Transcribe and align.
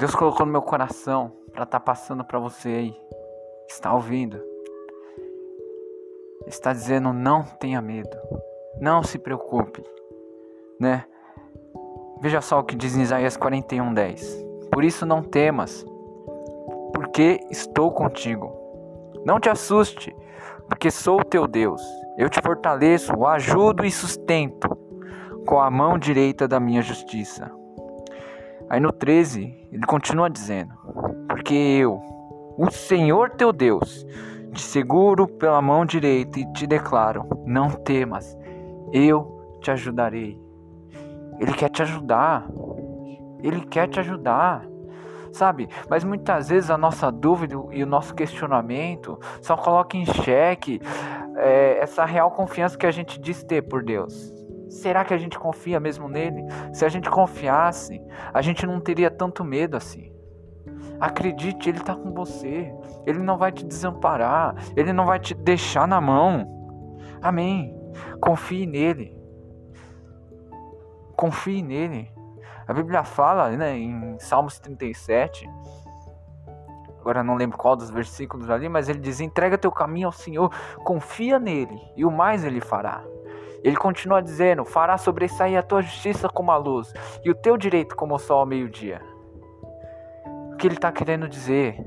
Deus 0.00 0.14
colocou 0.14 0.46
no 0.46 0.52
meu 0.52 0.62
coração 0.62 1.30
para 1.52 1.64
estar 1.64 1.78
tá 1.78 1.84
passando 1.84 2.24
para 2.24 2.38
você 2.38 2.70
aí. 2.70 2.96
Está 3.68 3.92
ouvindo? 3.92 4.42
Está 6.46 6.72
dizendo: 6.72 7.12
não 7.12 7.42
tenha 7.42 7.82
medo. 7.82 8.16
Não 8.80 9.02
se 9.02 9.18
preocupe, 9.18 9.84
né? 10.80 11.04
Veja 12.18 12.40
só 12.40 12.60
o 12.60 12.64
que 12.64 12.74
diz 12.74 12.96
em 12.96 13.02
Isaías 13.02 13.36
41:10. 13.36 14.70
Por 14.72 14.84
isso 14.84 15.04
não 15.04 15.22
temas, 15.22 15.84
porque 16.94 17.38
estou 17.50 17.92
contigo. 17.92 18.50
Não 19.26 19.38
te 19.38 19.50
assuste, 19.50 20.16
porque 20.66 20.90
sou 20.90 21.20
o 21.20 21.24
teu 21.24 21.46
Deus. 21.46 21.82
Eu 22.16 22.30
te 22.30 22.40
fortaleço, 22.40 23.14
o 23.14 23.26
ajudo 23.26 23.84
e 23.84 23.90
sustento 23.90 24.74
com 25.46 25.60
a 25.60 25.70
mão 25.70 25.98
direita 25.98 26.48
da 26.48 26.58
minha 26.58 26.80
justiça. 26.80 27.59
Aí 28.70 28.78
no 28.78 28.92
13, 28.92 29.68
ele 29.72 29.84
continua 29.84 30.30
dizendo: 30.30 30.72
Porque 31.28 31.54
eu, 31.54 32.00
o 32.56 32.70
Senhor 32.70 33.30
teu 33.30 33.52
Deus, 33.52 34.06
te 34.52 34.62
seguro 34.62 35.26
pela 35.26 35.60
mão 35.60 35.84
direita 35.84 36.38
e 36.38 36.52
te 36.52 36.68
declaro: 36.68 37.26
Não 37.44 37.68
temas, 37.70 38.38
eu 38.92 39.58
te 39.60 39.72
ajudarei. 39.72 40.40
Ele 41.40 41.52
quer 41.52 41.68
te 41.68 41.82
ajudar. 41.82 42.46
Ele 43.42 43.62
quer 43.62 43.88
te 43.88 43.98
ajudar. 43.98 44.64
Sabe? 45.32 45.68
Mas 45.88 46.04
muitas 46.04 46.48
vezes 46.48 46.70
a 46.70 46.78
nossa 46.78 47.10
dúvida 47.10 47.56
e 47.72 47.82
o 47.82 47.86
nosso 47.86 48.14
questionamento 48.14 49.18
só 49.40 49.56
coloca 49.56 49.96
em 49.96 50.04
xeque 50.04 50.80
é, 51.36 51.78
essa 51.80 52.04
real 52.04 52.30
confiança 52.30 52.78
que 52.78 52.86
a 52.86 52.90
gente 52.90 53.20
diz 53.20 53.42
ter 53.42 53.62
por 53.62 53.82
Deus. 53.82 54.39
Será 54.70 55.04
que 55.04 55.12
a 55.12 55.18
gente 55.18 55.38
confia 55.38 55.78
mesmo 55.78 56.08
nele? 56.08 56.42
Se 56.72 56.84
a 56.84 56.88
gente 56.88 57.10
confiasse, 57.10 58.00
a 58.32 58.40
gente 58.40 58.66
não 58.66 58.80
teria 58.80 59.10
tanto 59.10 59.44
medo 59.44 59.76
assim. 59.76 60.10
Acredite, 60.98 61.68
ele 61.68 61.78
está 61.78 61.94
com 61.94 62.12
você. 62.12 62.72
Ele 63.04 63.18
não 63.18 63.36
vai 63.36 63.52
te 63.52 63.64
desamparar. 63.64 64.54
Ele 64.76 64.92
não 64.92 65.04
vai 65.04 65.18
te 65.18 65.34
deixar 65.34 65.86
na 65.86 66.00
mão. 66.00 66.46
Amém. 67.20 67.76
Confie 68.20 68.66
nele 68.66 69.20
confie 71.20 71.62
nele. 71.62 72.10
A 72.66 72.72
Bíblia 72.72 73.04
fala 73.04 73.50
né, 73.50 73.76
em 73.76 74.18
Salmos 74.18 74.58
37, 74.58 75.46
agora 76.98 77.22
não 77.22 77.34
lembro 77.34 77.58
qual 77.58 77.76
dos 77.76 77.90
versículos 77.90 78.48
ali, 78.48 78.70
mas 78.70 78.88
ele 78.88 79.00
diz: 79.00 79.20
entrega 79.20 79.58
teu 79.58 79.70
caminho 79.70 80.06
ao 80.06 80.12
Senhor, 80.12 80.50
confia 80.82 81.38
nele, 81.38 81.78
e 81.94 82.06
o 82.06 82.10
mais 82.10 82.42
ele 82.42 82.60
fará. 82.60 83.04
Ele 83.62 83.76
continua 83.76 84.22
dizendo: 84.22 84.64
fará 84.64 84.96
sobressair 84.96 85.58
a 85.58 85.62
tua 85.62 85.82
justiça 85.82 86.28
como 86.28 86.50
a 86.50 86.56
luz, 86.56 86.92
e 87.24 87.30
o 87.30 87.34
teu 87.34 87.56
direito 87.56 87.94
como 87.96 88.14
o 88.14 88.18
sol 88.18 88.40
ao 88.40 88.46
meio-dia. 88.46 89.00
Que 90.60 90.66
ele 90.66 90.74
está 90.74 90.92
querendo 90.92 91.26
dizer? 91.26 91.82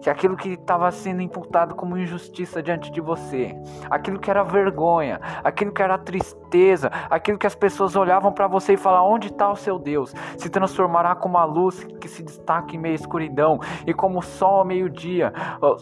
que 0.00 0.10
aquilo 0.10 0.36
que 0.36 0.50
estava 0.50 0.90
sendo 0.90 1.22
imputado 1.22 1.74
como 1.74 1.96
injustiça 1.96 2.62
diante 2.62 2.90
de 2.90 3.00
você, 3.00 3.56
aquilo 3.90 4.18
que 4.18 4.30
era 4.30 4.42
vergonha, 4.42 5.20
aquilo 5.42 5.72
que 5.72 5.82
era 5.82 5.98
tristeza, 5.98 6.90
aquilo 7.10 7.38
que 7.38 7.46
as 7.46 7.54
pessoas 7.54 7.96
olhavam 7.96 8.32
para 8.32 8.46
você 8.46 8.74
e 8.74 8.76
falavam: 8.76 9.12
onde 9.12 9.28
está 9.28 9.50
o 9.50 9.56
seu 9.56 9.78
Deus? 9.78 10.14
Se 10.36 10.48
transformará 10.48 11.14
como 11.14 11.38
a 11.38 11.44
luz 11.44 11.84
que 12.00 12.08
se 12.08 12.22
destaca 12.22 12.74
em 12.74 12.78
meio 12.78 12.92
à 12.92 12.96
escuridão 12.96 13.60
e 13.86 13.92
como 13.92 14.18
o 14.18 14.22
sol 14.22 14.60
ao 14.60 14.64
meio-dia. 14.64 15.32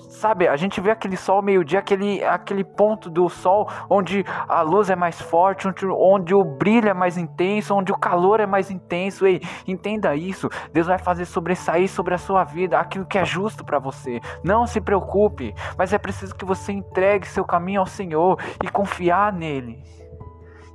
Sabe, 0.09 0.49
a 0.49 0.57
gente 0.57 0.81
vê 0.81 0.91
aquele 0.91 1.17
sol 1.17 1.37
ao 1.37 1.43
meio-dia, 1.43 1.79
aquele, 1.79 2.23
aquele 2.25 2.65
ponto 2.65 3.11
do 3.11 3.29
sol 3.29 3.69
onde 3.89 4.25
a 4.49 4.63
luz 4.63 4.91
é 4.91 4.97
mais 4.97 5.21
forte, 5.21 5.69
onde, 5.69 5.87
onde 5.87 6.35
o 6.35 6.45
brilho 6.45 6.89
é 6.89 6.95
mais 6.95 7.17
intenso, 7.17 7.75
onde 7.75 7.93
o 7.93 7.99
calor 7.99 8.41
é 8.41 8.47
mais 8.47 8.71
intenso. 8.71 9.27
Ei, 9.27 9.41
entenda 9.67 10.17
isso. 10.17 10.49
Deus 10.73 10.87
vai 10.87 10.99
fazer 10.99 11.25
sobressair 11.25 11.89
sobre 11.89 12.15
a 12.15 12.19
sua 12.25 12.45
vida 12.45 12.79
aquilo 12.79 13.07
que 13.07 13.19
é 13.19 13.25
justo 13.25 13.65
para 13.65 13.79
você. 13.79 14.21
Não 14.43 14.67
se 14.67 14.81
preocupe, 14.81 15.55
mas 15.77 15.93
é 15.93 15.99
preciso 15.99 16.35
que 16.35 16.45
você 16.45 16.73
entregue 16.73 17.27
seu 17.27 17.45
caminho 17.45 17.81
ao 17.81 17.87
Senhor 17.87 18.39
e 18.63 18.69
confiar 18.69 19.33
nele. 19.33 19.83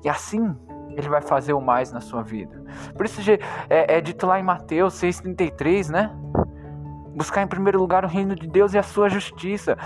E 0.03 0.09
assim 0.09 0.55
ele 0.95 1.09
vai 1.09 1.21
fazer 1.21 1.53
o 1.53 1.61
mais 1.61 1.91
na 1.91 2.01
sua 2.01 2.21
vida. 2.21 2.63
Por 2.95 3.05
isso 3.05 3.21
é, 3.69 3.97
é 3.97 4.01
dito 4.01 4.25
lá 4.25 4.39
em 4.39 4.43
Mateus 4.43 4.95
6,33, 4.95 5.89
né? 5.89 6.15
Buscar 7.15 7.41
em 7.41 7.47
primeiro 7.47 7.79
lugar 7.79 8.05
o 8.05 8.07
reino 8.07 8.35
de 8.35 8.47
Deus 8.47 8.73
e 8.73 8.77
a 8.77 8.83
sua 8.83 9.09
justiça. 9.09 9.77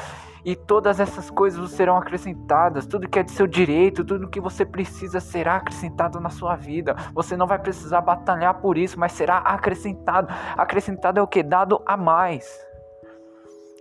E 0.45 0.55
todas 0.55 0.99
essas 0.99 1.29
coisas 1.29 1.71
serão 1.71 1.95
acrescentadas. 1.95 2.85
Tudo 2.85 3.07
que 3.07 3.17
é 3.17 3.23
de 3.23 3.31
seu 3.31 3.47
direito, 3.47 4.03
tudo 4.03 4.29
que 4.29 4.41
você 4.41 4.65
precisa 4.65 5.19
será 5.19 5.55
acrescentado 5.55 6.19
na 6.19 6.29
sua 6.29 6.55
vida. 6.55 6.95
Você 7.13 7.37
não 7.37 7.47
vai 7.47 7.59
precisar 7.59 8.01
batalhar 8.01 8.55
por 8.55 8.77
isso, 8.77 8.99
mas 8.99 9.13
será 9.13 9.37
acrescentado. 9.37 10.27
Acrescentado 10.57 11.19
é 11.19 11.23
o 11.23 11.27
que? 11.27 11.41
Dado 11.41 11.81
a 11.85 11.95
mais. 11.95 12.45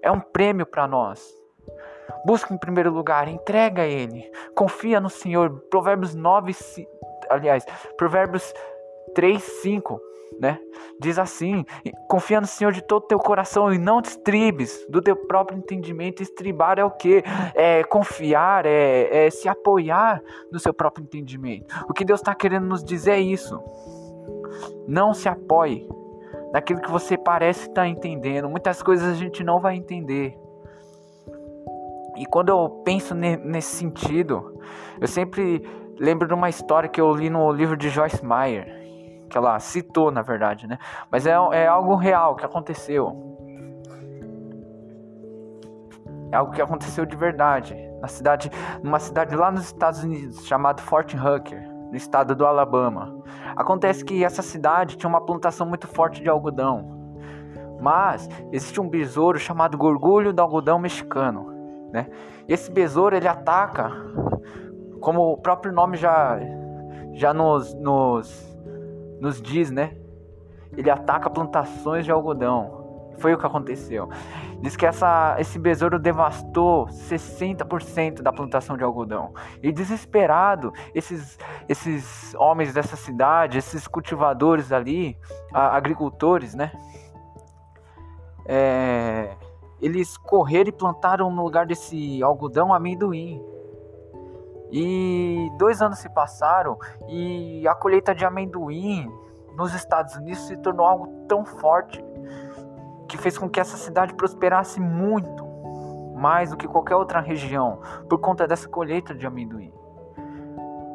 É 0.02 0.10
um 0.10 0.20
prêmio 0.20 0.64
para 0.64 0.86
nós. 0.86 1.42
Busca 2.24 2.54
em 2.54 2.58
primeiro 2.58 2.92
lugar, 2.92 3.26
entrega 3.26 3.84
Ele, 3.84 4.30
confia 4.54 5.00
no 5.00 5.10
Senhor. 5.10 5.50
Provérbios 5.70 6.14
9, 6.14 6.54
aliás, 7.28 7.64
Provérbios 7.96 8.52
3, 9.14 9.42
5, 9.42 10.00
né? 10.40 10.58
Diz 11.00 11.18
assim: 11.18 11.64
confia 12.08 12.40
no 12.40 12.46
Senhor 12.46 12.72
de 12.72 12.82
todo 12.82 13.04
o 13.04 13.06
teu 13.06 13.18
coração 13.18 13.72
e 13.72 13.78
não 13.78 14.00
te 14.00 14.10
estribes 14.10 14.86
do 14.88 15.00
teu 15.00 15.16
próprio 15.16 15.58
entendimento. 15.58 16.22
Estribar 16.22 16.78
é 16.78 16.84
o 16.84 16.90
que? 16.90 17.22
É 17.54 17.84
confiar, 17.84 18.66
é, 18.66 19.26
é 19.26 19.30
se 19.30 19.48
apoiar 19.48 20.22
no 20.50 20.58
seu 20.58 20.72
próprio 20.72 21.04
entendimento. 21.04 21.74
O 21.88 21.92
que 21.92 22.04
Deus 22.04 22.20
está 22.20 22.34
querendo 22.34 22.66
nos 22.66 22.84
dizer 22.84 23.12
é 23.12 23.20
isso. 23.20 23.60
Não 24.86 25.14
se 25.14 25.28
apoie 25.28 25.88
daquilo 26.52 26.80
que 26.80 26.90
você 26.90 27.16
parece 27.16 27.68
estar 27.68 27.88
entendendo. 27.88 28.48
Muitas 28.48 28.82
coisas 28.82 29.08
a 29.08 29.14
gente 29.14 29.42
não 29.42 29.58
vai 29.58 29.76
entender. 29.76 30.38
E 32.16 32.26
quando 32.26 32.50
eu 32.50 32.82
penso 32.84 33.14
nesse 33.14 33.76
sentido, 33.76 34.58
eu 35.00 35.08
sempre 35.08 35.62
lembro 35.98 36.28
de 36.28 36.34
uma 36.34 36.48
história 36.48 36.88
que 36.88 37.00
eu 37.00 37.12
li 37.14 37.30
no 37.30 37.50
livro 37.50 37.76
de 37.76 37.88
Joyce 37.88 38.24
Meyer, 38.24 38.81
que 39.32 39.38
ela 39.38 39.58
citou, 39.58 40.10
na 40.10 40.20
verdade, 40.20 40.66
né? 40.66 40.78
Mas 41.10 41.26
é, 41.26 41.30
é 41.30 41.66
algo 41.66 41.94
real 41.96 42.36
que 42.36 42.44
aconteceu. 42.44 43.16
É 46.30 46.36
algo 46.36 46.52
que 46.52 46.60
aconteceu 46.60 47.06
de 47.06 47.16
verdade 47.16 47.74
na 48.00 48.08
cidade, 48.08 48.50
numa 48.82 48.98
cidade 48.98 49.34
lá 49.34 49.50
nos 49.50 49.64
Estados 49.64 50.04
Unidos 50.04 50.46
chamada 50.46 50.82
Fort 50.82 51.14
Hooker 51.14 51.66
no 51.90 51.96
estado 51.96 52.34
do 52.34 52.44
Alabama. 52.44 53.22
Acontece 53.56 54.04
que 54.04 54.24
essa 54.24 54.42
cidade 54.42 54.96
tinha 54.96 55.08
uma 55.08 55.20
plantação 55.20 55.66
muito 55.66 55.86
forte 55.86 56.22
de 56.22 56.28
algodão, 56.28 57.14
mas 57.80 58.28
existe 58.50 58.80
um 58.80 58.88
besouro 58.88 59.38
chamado 59.38 59.78
gorgulho 59.78 60.32
do 60.32 60.42
algodão 60.42 60.78
mexicano, 60.78 61.52
né? 61.90 62.08
Esse 62.48 62.70
besouro 62.70 63.16
ele 63.16 63.28
ataca, 63.28 63.90
como 65.00 65.32
o 65.32 65.38
próprio 65.38 65.72
nome 65.72 65.96
já 65.96 66.38
já 67.14 67.34
nos, 67.34 67.74
nos, 67.74 68.51
nos 69.22 69.40
diz, 69.40 69.70
né? 69.70 69.96
Ele 70.76 70.90
ataca 70.90 71.30
plantações 71.30 72.04
de 72.04 72.10
algodão. 72.10 73.12
Foi 73.18 73.32
o 73.32 73.38
que 73.38 73.46
aconteceu. 73.46 74.08
Diz 74.60 74.74
que 74.74 74.84
essa, 74.84 75.36
esse 75.38 75.60
besouro 75.60 75.96
devastou 75.96 76.86
60% 76.86 78.20
da 78.20 78.32
plantação 78.32 78.76
de 78.76 78.82
algodão. 78.82 79.32
E 79.62 79.70
desesperado, 79.70 80.72
esses, 80.92 81.38
esses 81.68 82.34
homens 82.34 82.74
dessa 82.74 82.96
cidade, 82.96 83.58
esses 83.58 83.86
cultivadores 83.86 84.72
ali, 84.72 85.16
agricultores, 85.52 86.52
né? 86.54 86.72
É, 88.44 89.36
eles 89.80 90.16
correram 90.16 90.70
e 90.70 90.72
plantaram 90.72 91.30
no 91.30 91.44
lugar 91.44 91.64
desse 91.64 92.20
algodão 92.24 92.74
amendoim. 92.74 93.40
E 94.72 95.52
dois 95.58 95.82
anos 95.82 95.98
se 95.98 96.08
passaram 96.08 96.78
e 97.06 97.68
a 97.68 97.74
colheita 97.74 98.14
de 98.14 98.24
amendoim 98.24 99.06
nos 99.54 99.74
Estados 99.74 100.16
Unidos 100.16 100.46
se 100.46 100.56
tornou 100.56 100.86
algo 100.86 101.26
tão 101.28 101.44
forte 101.44 102.02
que 103.06 103.18
fez 103.18 103.36
com 103.36 103.50
que 103.50 103.60
essa 103.60 103.76
cidade 103.76 104.14
prosperasse 104.14 104.80
muito, 104.80 105.46
mais 106.16 106.50
do 106.50 106.56
que 106.56 106.66
qualquer 106.66 106.96
outra 106.96 107.20
região, 107.20 107.80
por 108.08 108.18
conta 108.18 108.48
dessa 108.48 108.66
colheita 108.66 109.14
de 109.14 109.26
amendoim. 109.26 109.70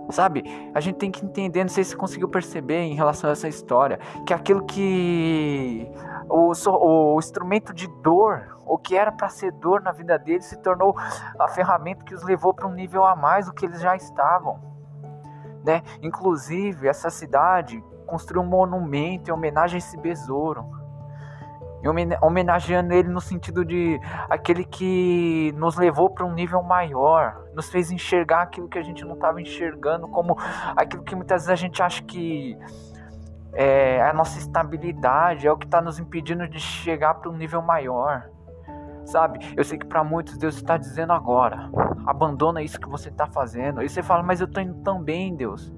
Sabe, 0.10 0.44
a 0.74 0.80
gente 0.80 0.96
tem 0.96 1.12
que 1.12 1.24
entender, 1.24 1.64
não 1.64 1.70
sei 1.70 1.84
se 1.84 1.96
conseguiu 1.96 2.30
perceber 2.30 2.80
em 2.80 2.96
relação 2.96 3.30
a 3.30 3.34
essa 3.34 3.48
história, 3.48 4.00
que 4.26 4.34
aquilo 4.34 4.66
que 4.66 5.92
o, 6.30 6.54
o 6.54 7.20
instrumento 7.20 7.74
de 7.74 7.88
dor, 8.02 8.57
o 8.68 8.78
que 8.78 8.96
era 8.96 9.12
para 9.12 9.30
ser 9.30 9.52
dor 9.52 9.82
na 9.82 9.92
vida 9.92 10.18
deles, 10.18 10.46
se 10.46 10.58
tornou 10.58 10.96
a 11.40 11.48
ferramenta 11.48 12.04
que 12.04 12.14
os 12.14 12.24
levou 12.24 12.54
para 12.54 12.68
um 12.68 12.74
nível 12.74 13.06
a 13.06 13.16
mais 13.16 13.46
do 13.46 13.54
que 13.54 13.66
eles 13.66 13.82
já 13.82 13.96
estavam. 13.96 14.60
Né? 15.66 15.82
Inclusive, 16.02 16.88
essa 16.88 17.10
cidade 17.10 17.84
construiu 18.06 18.42
um 18.42 18.46
monumento 18.48 19.30
em 19.30 19.34
homenagem 19.34 19.76
a 19.76 19.80
esse 19.80 19.98
besouro 19.98 20.78
homenageando 22.22 22.94
ele 22.94 23.08
no 23.08 23.22
sentido 23.22 23.64
de 23.64 24.00
aquele 24.30 24.64
que 24.66 25.54
nos 25.56 25.78
levou 25.78 26.10
para 26.10 26.26
um 26.26 26.34
nível 26.34 26.62
maior, 26.64 27.46
nos 27.54 27.70
fez 27.70 27.92
enxergar 27.92 28.42
aquilo 28.44 28.68
que 28.68 28.78
a 28.78 28.82
gente 28.82 29.06
não 29.06 29.14
estava 29.14 29.42
enxergando, 29.42 30.08
como 30.08 30.36
aquilo 30.76 31.04
que 31.04 31.16
muitas 31.16 31.46
vezes 31.46 31.50
a 31.50 31.56
gente 31.56 31.82
acha 31.82 32.04
que 32.04 32.58
é 33.54 34.02
a 34.02 34.14
nossa 34.14 34.38
estabilidade, 34.38 35.48
é 35.48 35.52
o 35.52 35.58
que 35.58 35.66
está 35.66 35.82
nos 35.82 36.00
impedindo 36.00 36.48
de 36.48 36.60
chegar 36.60 37.16
para 37.16 37.30
um 37.30 37.38
nível 37.38 37.62
maior. 37.62 38.30
Sabe? 39.08 39.40
Eu 39.56 39.64
sei 39.64 39.78
que 39.78 39.86
para 39.86 40.04
muitos 40.04 40.38
Deus 40.38 40.56
está 40.56 40.78
dizendo 40.78 41.14
agora: 41.14 41.70
abandona 42.06 42.62
isso 42.62 42.80
que 42.80 42.90
você 42.90 43.10
está 43.10 43.26
fazendo. 43.26 43.82
E 43.82 43.90
você 43.90 44.04
fala, 44.04 44.22
mas 44.22 44.42
eu 44.42 44.48
estou 44.48 44.62
indo 44.62 44.76
tão 44.84 45.02
bem, 45.02 45.36
Deus. 45.36 45.74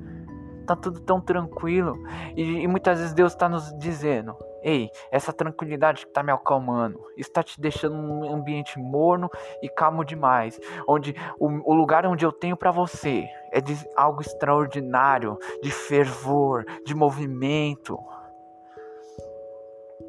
Tá 0.65 0.75
tudo 0.75 0.99
tão 0.99 1.21
tranquilo. 1.21 1.93
E, 2.35 2.61
e 2.63 2.67
muitas 2.67 2.99
vezes 2.99 3.13
Deus 3.13 3.33
está 3.33 3.47
nos 3.47 3.71
dizendo: 3.77 4.35
Ei, 4.63 4.89
essa 5.11 5.31
tranquilidade 5.31 6.01
que 6.01 6.09
está 6.09 6.23
me 6.23 6.31
acalmando, 6.31 6.99
está 7.17 7.43
te 7.43 7.59
deixando 7.61 7.95
um 7.95 8.33
ambiente 8.33 8.79
morno 8.79 9.29
e 9.61 9.69
calmo 9.69 10.03
demais, 10.03 10.59
onde 10.87 11.15
o, 11.39 11.71
o 11.71 11.73
lugar 11.73 12.05
onde 12.05 12.25
eu 12.25 12.31
tenho 12.31 12.57
para 12.57 12.71
você 12.71 13.27
é 13.51 13.61
de 13.61 13.75
algo 13.95 14.21
extraordinário, 14.21 15.37
de 15.61 15.71
fervor, 15.71 16.65
de 16.85 16.95
movimento. 16.95 17.97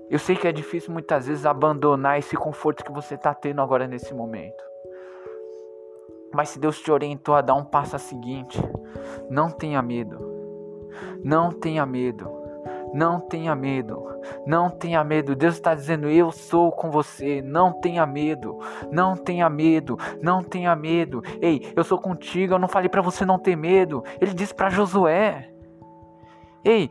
Eu 0.09 0.19
sei 0.19 0.37
que 0.37 0.47
é 0.47 0.53
difícil 0.53 0.93
muitas 0.93 1.27
vezes 1.27 1.47
abandonar 1.47 2.19
esse 2.19 2.37
conforto 2.37 2.85
que 2.85 2.93
você 2.93 3.15
está 3.15 3.33
tendo 3.33 3.61
agora 3.61 3.87
nesse 3.87 4.13
momento. 4.13 4.63
Mas 6.33 6.51
se 6.51 6.59
Deus 6.59 6.81
te 6.81 6.91
orientou 6.91 7.35
a 7.35 7.41
dar 7.41 7.55
um 7.55 7.65
passo 7.65 7.99
seguinte, 7.99 8.59
não 9.29 9.51
tenha 9.51 9.81
medo. 9.83 10.19
Não 11.23 11.51
tenha 11.51 11.85
medo. 11.87 12.41
Não 12.93 13.21
tenha 13.21 13.55
medo, 13.55 14.05
não 14.45 14.69
tenha 14.69 15.05
medo. 15.05 15.37
Deus 15.37 15.55
está 15.55 15.75
dizendo: 15.75 16.09
Eu 16.09 16.33
sou 16.33 16.73
com 16.73 16.91
você. 16.91 17.41
Não 17.41 17.73
tenha 17.73 18.05
medo, 18.05 18.59
não 18.91 19.17
tenha 19.17 19.49
medo, 19.49 19.97
não 20.21 20.43
tenha 20.43 20.75
medo. 20.75 21.23
Ei, 21.41 21.73
eu 21.77 21.85
sou 21.85 21.99
contigo. 21.99 22.55
Eu 22.55 22.59
não 22.59 22.67
falei 22.67 22.89
para 22.89 23.03
você 23.03 23.25
não 23.25 23.39
ter 23.39 23.55
medo. 23.55 24.03
Ele 24.21 24.35
disse 24.35 24.53
para 24.53 24.71
Josué: 24.71 25.53
Ei, 26.65 26.91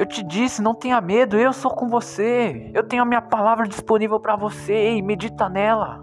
eu 0.00 0.06
te 0.06 0.22
disse, 0.22 0.62
não 0.62 0.74
tenha 0.74 0.98
medo. 0.98 1.36
Eu 1.36 1.52
sou 1.52 1.70
com 1.70 1.86
você. 1.86 2.70
Eu 2.72 2.82
tenho 2.82 3.02
a 3.02 3.04
minha 3.04 3.20
palavra 3.20 3.68
disponível 3.68 4.18
para 4.18 4.34
você. 4.34 4.72
Ei, 4.72 5.02
medita 5.02 5.46
nela. 5.46 6.00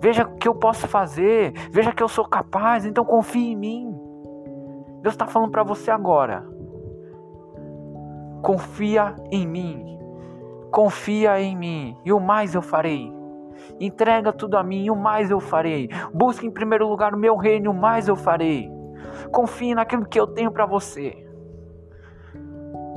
Veja 0.00 0.24
o 0.24 0.36
que 0.36 0.48
eu 0.48 0.54
posso 0.56 0.88
fazer. 0.88 1.52
Veja 1.70 1.92
que 1.92 2.02
eu 2.02 2.08
sou 2.08 2.24
capaz. 2.24 2.84
Então 2.84 3.04
confie 3.04 3.52
em 3.52 3.56
mim. 3.56 3.94
Deus 5.00 5.14
está 5.14 5.28
falando 5.28 5.52
para 5.52 5.62
você 5.62 5.92
agora. 5.92 6.44
Confia 8.42 9.14
em 9.30 9.46
mim. 9.46 9.96
Confia 10.72 11.40
em 11.40 11.56
mim, 11.56 11.96
e 12.04 12.12
o 12.12 12.18
mais 12.18 12.56
eu 12.56 12.62
farei. 12.62 13.12
Entrega 13.78 14.32
tudo 14.32 14.56
a 14.56 14.62
mim, 14.64 14.86
e 14.86 14.90
o 14.90 14.96
mais 14.96 15.30
eu 15.30 15.38
farei. 15.38 15.88
Busque 16.12 16.48
em 16.48 16.50
primeiro 16.50 16.88
lugar 16.88 17.14
o 17.14 17.18
meu 17.18 17.36
reino, 17.36 17.66
e 17.66 17.68
o 17.68 17.74
mais 17.74 18.08
eu 18.08 18.16
farei. 18.16 18.68
Confie 19.30 19.72
naquilo 19.72 20.04
que 20.04 20.18
eu 20.18 20.26
tenho 20.26 20.50
para 20.50 20.66
você. 20.66 21.29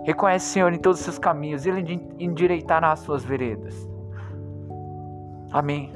Reconhece 0.03 0.47
Senhor 0.47 0.73
em 0.73 0.79
todos 0.79 0.99
os 0.99 1.05
seus 1.05 1.17
caminhos, 1.17 1.65
Ele 1.65 1.99
endireitará 2.19 2.91
as 2.91 2.99
suas 2.99 3.23
veredas. 3.23 3.89
Amém. 5.51 5.93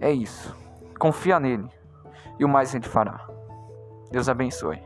É 0.00 0.10
isso. 0.10 0.54
Confia 0.98 1.40
nele, 1.40 1.68
e 2.38 2.44
o 2.44 2.48
mais 2.48 2.74
Ele 2.74 2.86
fará. 2.86 3.26
Deus 4.10 4.28
abençoe. 4.28 4.80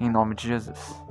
Em 0.00 0.08
nome 0.08 0.34
de 0.34 0.48
Jesus. 0.48 1.01